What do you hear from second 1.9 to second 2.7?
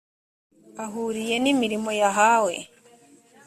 yahawe